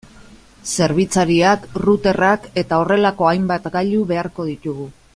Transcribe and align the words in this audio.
Zerbitzariak, 0.75 1.67
routerrak 1.85 2.49
eta 2.65 2.81
horrelako 2.85 3.31
hainbat 3.33 3.71
gailu 3.79 4.05
beharko 4.15 4.49
ditugu. 4.53 4.93